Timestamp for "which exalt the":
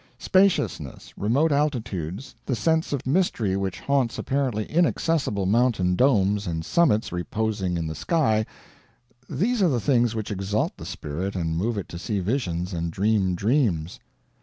10.15-10.87